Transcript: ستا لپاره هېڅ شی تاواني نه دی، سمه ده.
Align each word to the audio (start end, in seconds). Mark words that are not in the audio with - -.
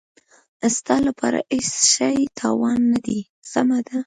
ستا 0.77 0.95
لپاره 1.07 1.39
هېڅ 1.53 1.69
شی 1.93 2.15
تاواني 2.37 2.85
نه 2.91 2.99
دی، 3.05 3.19
سمه 3.51 3.79
ده. 3.87 3.97